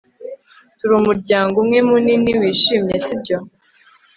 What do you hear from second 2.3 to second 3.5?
wishimye sibyo